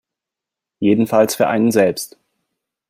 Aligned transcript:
Jedenfalls 0.79 1.35
für 1.35 1.47
einen 1.47 1.71
selbst. 1.71 2.17